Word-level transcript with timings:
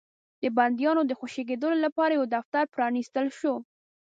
د 0.41 0.43
بنديانو 0.57 1.01
د 1.07 1.11
خوشي 1.19 1.43
کېدلو 1.49 1.77
لپاره 1.85 2.11
يو 2.19 2.25
دفتر 2.35 2.63
پرانيستل 2.75 3.25
شو. 3.39 3.55